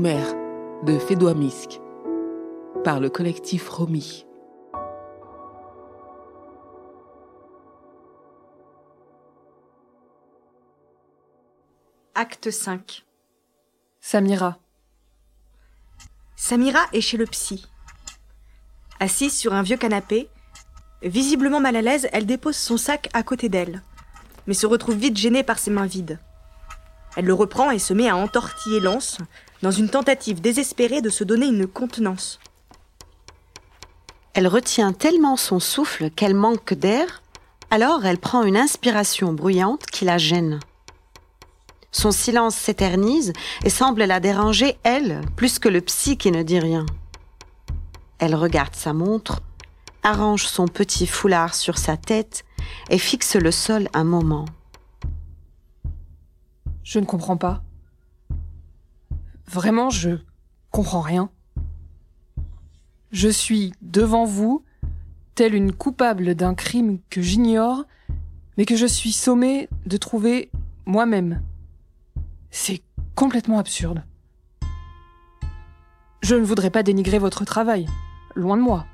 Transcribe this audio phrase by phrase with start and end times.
[0.00, 0.34] Nos mères
[0.84, 1.78] de Fédois Misk
[2.84, 4.24] par le collectif Romy.
[12.14, 13.04] Acte 5
[14.00, 14.56] Samira.
[16.34, 17.66] Samira est chez le psy.
[19.00, 20.30] Assise sur un vieux canapé,
[21.02, 23.82] visiblement mal à l'aise, elle dépose son sac à côté d'elle,
[24.46, 26.18] mais se retrouve vite gênée par ses mains vides.
[27.16, 29.18] Elle le reprend et se met à entortiller l'anse,
[29.62, 32.38] dans une tentative désespérée de se donner une contenance.
[34.34, 37.22] Elle retient tellement son souffle qu'elle manque d'air,
[37.70, 40.60] alors elle prend une inspiration bruyante qui la gêne.
[41.92, 43.32] Son silence s'éternise
[43.64, 46.86] et semble la déranger, elle, plus que le psy qui ne dit rien.
[48.18, 49.40] Elle regarde sa montre,
[50.02, 52.44] arrange son petit foulard sur sa tête
[52.90, 54.44] et fixe le sol un moment.
[56.90, 57.62] Je ne comprends pas.
[59.46, 60.18] Vraiment, je
[60.72, 61.30] comprends rien.
[63.12, 64.64] Je suis devant vous,
[65.36, 67.84] telle une coupable d'un crime que j'ignore,
[68.58, 70.50] mais que je suis sommée de trouver
[70.84, 71.44] moi-même.
[72.50, 72.82] C'est
[73.14, 74.02] complètement absurde.
[76.22, 77.86] Je ne voudrais pas dénigrer votre travail,
[78.34, 78.84] loin de moi.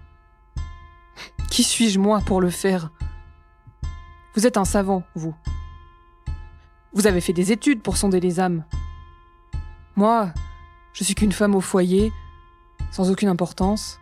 [1.51, 2.91] Qui suis-je moi pour le faire?
[4.35, 5.35] Vous êtes un savant, vous.
[6.97, 8.65] Vous avez fait des études pour sonder les âmes.
[9.97, 10.33] Moi,
[10.95, 12.11] je suis qu'une femme au foyer,
[12.91, 14.01] sans aucune importance.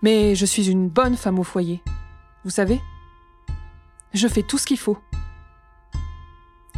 [0.00, 1.82] Mais je suis une bonne femme au foyer.
[2.44, 2.80] Vous savez
[4.14, 4.96] Je fais tout ce qu'il faut.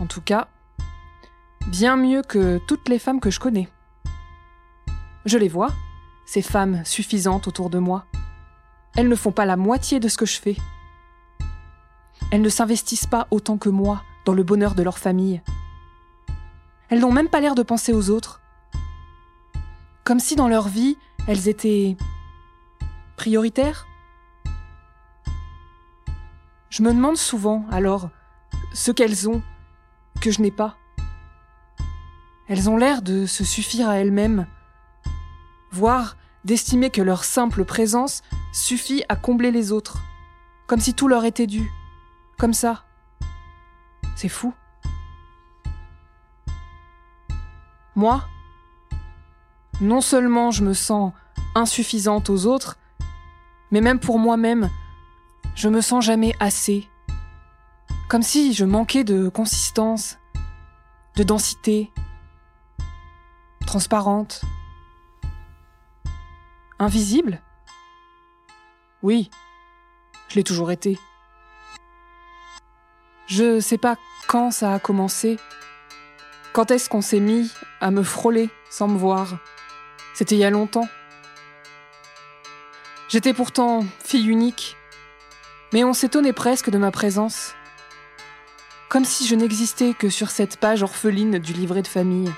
[0.00, 0.48] En tout cas,
[1.68, 3.68] bien mieux que toutes les femmes que je connais.
[5.26, 5.70] Je les vois,
[6.26, 8.04] ces femmes suffisantes autour de moi.
[8.96, 10.56] Elles ne font pas la moitié de ce que je fais.
[12.32, 15.42] Elles ne s'investissent pas autant que moi dans le bonheur de leur famille.
[16.88, 18.40] Elles n'ont même pas l'air de penser aux autres.
[20.04, 20.96] Comme si dans leur vie,
[21.26, 21.96] elles étaient
[23.16, 23.86] prioritaires.
[26.68, 28.10] Je me demande souvent, alors,
[28.72, 29.42] ce qu'elles ont,
[30.20, 30.76] que je n'ai pas.
[32.48, 34.46] Elles ont l'air de se suffire à elles-mêmes,
[35.70, 39.98] voire d'estimer que leur simple présence suffit à combler les autres,
[40.66, 41.70] comme si tout leur était dû,
[42.38, 42.84] comme ça.
[44.28, 44.54] Fou.
[47.96, 48.24] Moi,
[49.80, 51.12] non seulement je me sens
[51.54, 52.78] insuffisante aux autres,
[53.70, 54.70] mais même pour moi-même,
[55.54, 56.88] je me sens jamais assez.
[58.08, 60.18] Comme si je manquais de consistance,
[61.16, 61.92] de densité,
[63.66, 64.42] transparente,
[66.78, 67.40] invisible?
[69.02, 69.30] Oui,
[70.28, 70.98] je l'ai toujours été.
[73.26, 73.96] Je sais pas
[74.34, 75.38] quand ça a commencé?
[76.52, 79.28] Quand est-ce qu'on s'est mis à me frôler sans me voir?
[80.12, 80.88] C'était il y a longtemps.
[83.08, 84.76] J'étais pourtant fille unique,
[85.72, 87.54] mais on s'étonnait presque de ma présence.
[88.88, 92.32] Comme si je n'existais que sur cette page orpheline du livret de famille.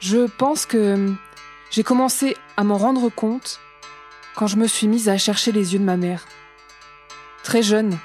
[0.00, 1.12] Je pense que
[1.70, 3.60] j'ai commencé à m'en rendre compte
[4.34, 6.24] quand je me suis mise à chercher les yeux de ma mère.
[7.42, 7.98] Très jeune,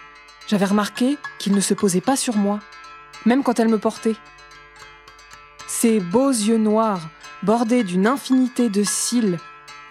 [0.47, 2.59] j'avais remarqué qu'il ne se posait pas sur moi,
[3.25, 4.15] même quand elle me portait.
[5.67, 7.01] Ses beaux yeux noirs,
[7.43, 9.37] bordés d'une infinité de cils,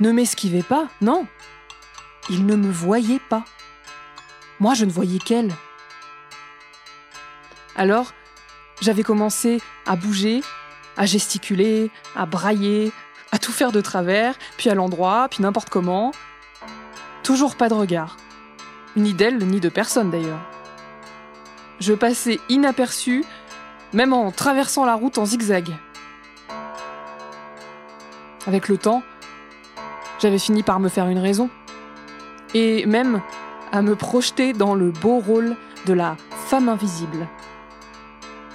[0.01, 1.27] ne m'esquivaient pas, non.
[2.29, 3.45] Ils ne me voyaient pas.
[4.59, 5.53] Moi, je ne voyais qu'elle.
[7.77, 8.13] Alors,
[8.81, 10.43] j'avais commencé à bouger,
[10.97, 12.93] à gesticuler, à brailler,
[13.33, 16.13] à tout faire de travers, puis à l'endroit, puis n'importe comment.
[17.23, 18.17] Toujours pas de regard.
[18.97, 20.41] Ni d'elle, ni de personne d'ailleurs.
[21.79, 23.25] Je passais inaperçu,
[23.93, 25.71] même en traversant la route en zigzag.
[28.47, 29.03] Avec le temps,
[30.19, 31.51] j'avais fini par me faire une raison.
[32.53, 33.23] Et même
[33.73, 36.17] à me projeter dans le beau rôle de la
[36.47, 37.29] femme invisible.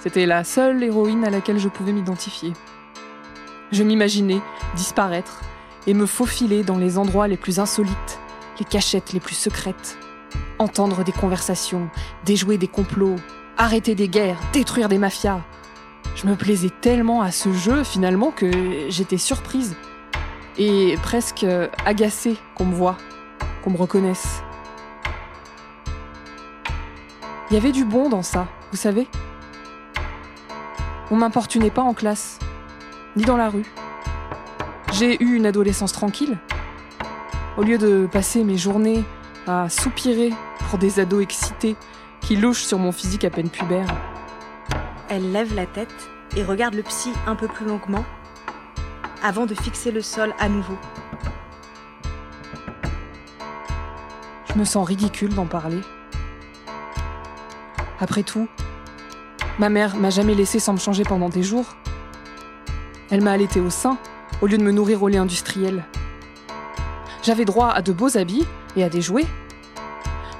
[0.00, 2.52] C'était la seule héroïne à laquelle je pouvais m'identifier.
[3.72, 4.40] Je m'imaginais
[4.76, 5.40] disparaître
[5.86, 8.18] et me faufiler dans les endroits les plus insolites,
[8.58, 9.98] les cachettes les plus secrètes,
[10.58, 11.88] entendre des conversations,
[12.24, 13.16] déjouer des complots,
[13.56, 15.40] arrêter des guerres, détruire des mafias.
[16.14, 18.50] Je me plaisais tellement à ce jeu finalement que
[18.88, 19.76] j'étais surprise
[20.58, 21.46] et presque
[21.84, 22.96] agacée qu'on me voie,
[23.62, 24.42] qu'on me reconnaisse.
[27.50, 29.06] Il y avait du bon dans ça, vous savez.
[31.10, 32.38] On m'importunait pas en classe,
[33.14, 33.66] ni dans la rue.
[34.92, 36.38] J'ai eu une adolescence tranquille.
[37.56, 39.04] Au lieu de passer mes journées
[39.46, 40.32] à soupirer
[40.68, 41.76] pour des ados excités
[42.20, 43.86] qui louchent sur mon physique à peine pubère.
[45.08, 45.94] Elle lève la tête
[46.36, 48.04] et regarde le psy un peu plus longuement
[49.22, 50.76] avant de fixer le sol à nouveau.
[54.48, 55.80] Je me sens ridicule d'en parler.
[58.00, 58.48] Après tout,
[59.58, 61.76] ma mère m'a jamais laissé sans me changer pendant des jours.
[63.10, 63.98] Elle m'a allaité au sein
[64.42, 65.84] au lieu de me nourrir au lait industriel.
[67.22, 68.46] J'avais droit à de beaux habits
[68.76, 69.26] et à des jouets.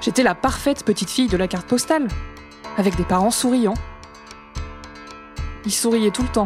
[0.01, 2.07] J'étais la parfaite petite fille de la carte postale,
[2.77, 3.73] avec des parents souriants.
[5.65, 6.45] Ils souriaient tout le temps,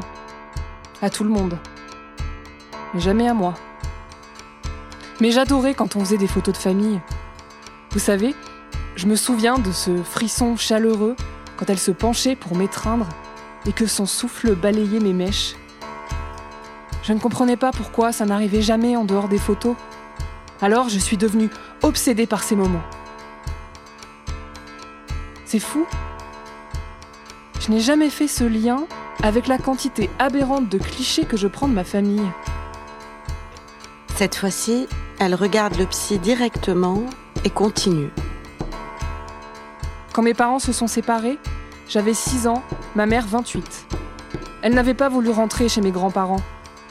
[1.01, 1.59] à tout le monde,
[2.93, 3.53] mais jamais à moi.
[5.19, 6.99] Mais j'adorais quand on faisait des photos de famille.
[7.91, 8.33] Vous savez,
[8.95, 11.15] je me souviens de ce frisson chaleureux
[11.57, 13.07] quand elle se penchait pour m'étreindre
[13.67, 15.55] et que son souffle balayait mes mèches.
[17.03, 19.75] Je ne comprenais pas pourquoi ça n'arrivait jamais en dehors des photos.
[20.61, 21.49] Alors je suis devenue
[21.81, 22.83] obsédée par ces moments.
[25.45, 25.85] C'est fou.
[27.59, 28.85] Je n'ai jamais fait ce lien
[29.23, 32.25] avec la quantité aberrante de clichés que je prends de ma famille.
[34.15, 34.87] Cette fois-ci,
[35.19, 37.03] elle regarde le psy directement
[37.43, 38.09] et continue.
[40.13, 41.37] Quand mes parents se sont séparés,
[41.87, 42.63] j'avais 6 ans,
[42.95, 43.87] ma mère 28.
[44.61, 46.41] Elle n'avait pas voulu rentrer chez mes grands-parents,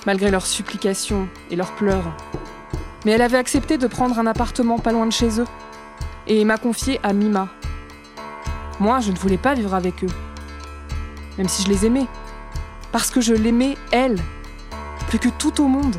[0.06, 2.16] malgré leurs supplications et leurs pleurs.
[3.04, 5.46] Mais elle avait accepté de prendre un appartement pas loin de chez eux
[6.26, 7.48] et m'a confié à Mima.
[8.78, 10.10] Moi, je ne voulais pas vivre avec eux,
[11.38, 12.06] même si je les aimais,
[12.92, 14.18] parce que je l'aimais, elle,
[15.08, 15.96] plus que tout au monde.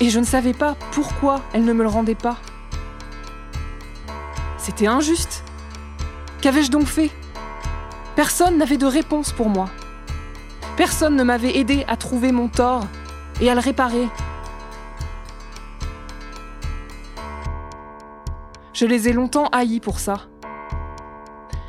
[0.00, 2.36] Et je ne savais pas pourquoi elle ne me le rendait pas.
[4.58, 5.44] C'était injuste.
[6.40, 7.10] Qu'avais-je donc fait?
[8.16, 9.68] Personne n'avait de réponse pour moi.
[10.76, 12.84] Personne ne m'avait aidé à trouver mon tort
[13.40, 14.08] et à le réparer.
[18.82, 20.22] Je les ai longtemps haïs pour ça.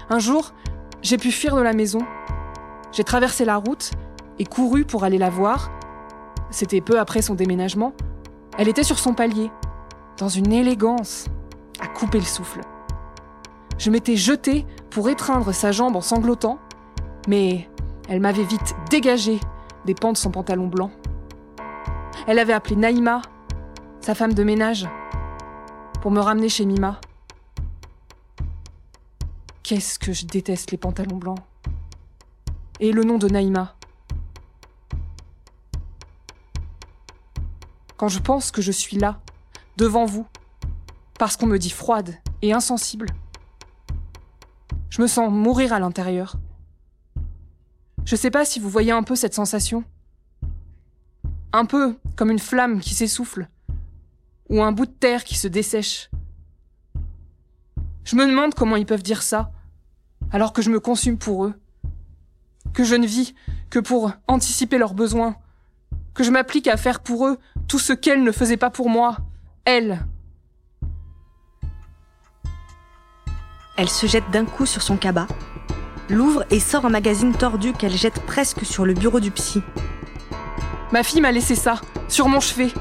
[0.09, 0.51] Un jour,
[1.03, 1.99] j'ai pu fuir de la maison.
[2.91, 3.91] J'ai traversé la route
[4.39, 5.69] et couru pour aller la voir.
[6.49, 7.93] C'était peu après son déménagement.
[8.57, 9.51] Elle était sur son palier,
[10.17, 11.27] dans une élégance,
[11.79, 12.61] à couper le souffle.
[13.77, 16.57] Je m'étais jetée pour étreindre sa jambe en sanglotant,
[17.27, 17.69] mais
[18.09, 19.39] elle m'avait vite dégagé
[19.85, 20.89] des pans de son pantalon blanc.
[22.25, 23.21] Elle avait appelé Naïma,
[24.01, 24.89] sa femme de ménage,
[26.01, 26.99] pour me ramener chez Mima.
[29.63, 31.39] Qu'est-ce que je déteste les pantalons blancs.
[32.81, 33.77] Et le nom de Naïma.
[37.95, 39.21] Quand je pense que je suis là,
[39.77, 40.27] devant vous,
[41.17, 43.07] parce qu'on me dit froide et insensible,
[44.89, 46.35] je me sens mourir à l'intérieur.
[48.03, 49.85] Je sais pas si vous voyez un peu cette sensation.
[51.53, 53.47] Un peu comme une flamme qui s'essouffle,
[54.49, 56.09] ou un bout de terre qui se dessèche.
[58.03, 59.51] Je me demande comment ils peuvent dire ça,
[60.31, 61.53] alors que je me consume pour eux.
[62.73, 63.33] Que je ne vis
[63.69, 65.35] que pour anticiper leurs besoins.
[66.13, 69.17] Que je m'applique à faire pour eux tout ce qu'elle ne faisait pas pour moi.
[69.65, 70.05] Elle.
[73.77, 75.27] Elle se jette d'un coup sur son cabas,
[76.09, 79.63] l'ouvre et sort un magazine tordu qu'elle jette presque sur le bureau du psy.
[80.91, 82.71] Ma fille m'a laissé ça, sur mon chevet.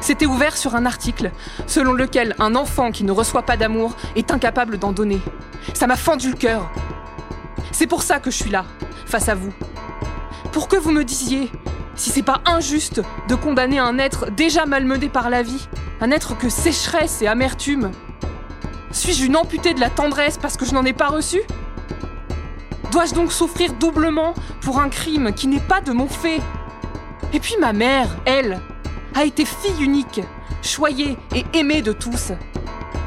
[0.00, 1.32] C'était ouvert sur un article,
[1.66, 5.20] selon lequel un enfant qui ne reçoit pas d'amour est incapable d'en donner.
[5.74, 6.70] Ça m'a fendu le cœur.
[7.72, 8.64] C'est pour ça que je suis là,
[9.06, 9.52] face à vous.
[10.52, 11.50] Pour que vous me disiez
[11.94, 15.68] si c'est pas injuste de condamner un être déjà malmené par la vie,
[16.00, 17.90] un être que sécheresse et amertume.
[18.92, 21.40] Suis-je une amputée de la tendresse parce que je n'en ai pas reçu?
[22.92, 26.40] Dois-je donc souffrir doublement pour un crime qui n'est pas de mon fait?
[27.32, 28.60] Et puis ma mère, elle,
[29.18, 30.20] a été fille unique,
[30.62, 32.30] choyée et aimée de tous.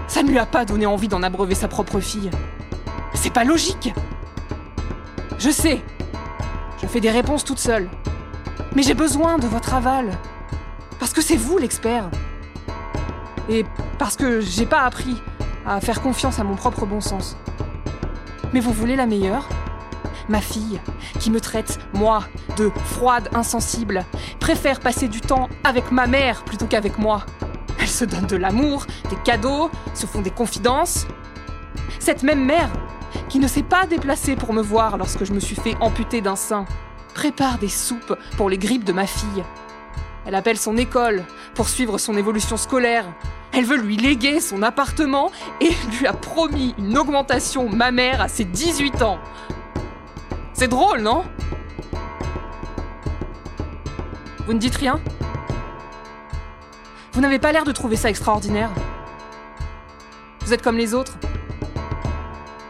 [0.07, 2.29] Ça ne lui a pas donné envie d'en abreuver sa propre fille.
[3.13, 3.93] C'est pas logique.
[5.39, 5.81] Je sais.
[6.81, 7.89] Je fais des réponses toute seule.
[8.75, 10.11] Mais j'ai besoin de votre aval.
[10.99, 12.09] Parce que c'est vous l'expert.
[13.47, 13.65] Et
[13.97, 15.15] parce que j'ai pas appris
[15.65, 17.37] à faire confiance à mon propre bon sens.
[18.51, 19.47] Mais vous voulez la meilleure?
[20.27, 20.81] Ma fille,
[21.19, 22.25] qui me traite, moi,
[22.57, 24.05] de froide insensible,
[24.39, 27.25] préfère passer du temps avec ma mère plutôt qu'avec moi.
[27.79, 31.07] Elle se donne de l'amour, des cadeaux, se font des confidences.
[31.99, 32.69] Cette même mère,
[33.29, 36.35] qui ne s'est pas déplacée pour me voir lorsque je me suis fait amputer d'un
[36.35, 36.65] sein,
[37.13, 39.43] prépare des soupes pour les grippes de ma fille.
[40.25, 41.23] Elle appelle son école
[41.55, 43.05] pour suivre son évolution scolaire.
[43.53, 48.45] Elle veut lui léguer son appartement et lui a promis une augmentation mammaire à ses
[48.45, 49.19] 18 ans.
[50.53, 51.23] C'est drôle, non?
[54.45, 54.99] Vous ne dites rien
[57.13, 58.71] Vous n'avez pas l'air de trouver ça extraordinaire.
[60.41, 61.17] Vous êtes comme les autres.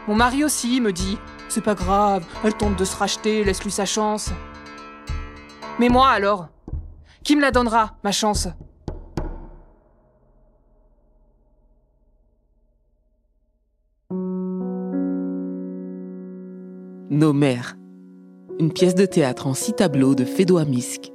[0.06, 3.84] Mon mari aussi me dit c'est pas grave, elle tente de se racheter, laisse-lui sa
[3.84, 4.30] chance.
[5.78, 6.48] Mais moi alors
[7.22, 8.48] Qui me la donnera, ma chance?
[17.10, 17.76] Nos mères.
[18.58, 21.11] Une pièce de théâtre en six tableaux de Fédois Misk.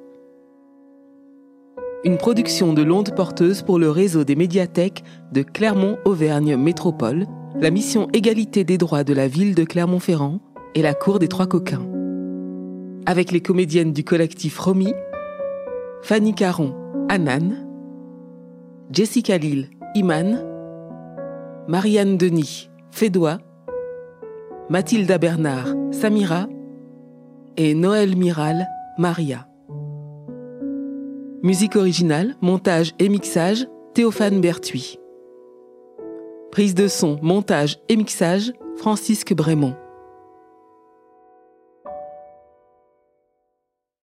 [2.04, 7.25] Une production de l'onde porteuse pour le réseau des médiathèques de Clermont-Auvergne Métropole,
[7.60, 10.39] la mission égalité des droits de la ville de Clermont-Ferrand
[10.75, 11.88] et la cour des Trois Coquins.
[13.08, 14.94] Avec les comédiennes du collectif Romy,
[16.04, 16.75] Fanny Caron,
[17.10, 17.66] Anan,
[18.92, 20.46] Jessica Lille, Iman,
[21.68, 23.39] Marianne Denis, Fédois,
[24.70, 26.46] Mathilda Bernard, Samira
[27.58, 28.68] et Noël Miral,
[29.00, 29.47] Maria.
[31.44, 34.98] Musique originale, montage et mixage, Théophane Berthuis.
[36.51, 39.75] Prise de son, montage et mixage, Francisque Brémond.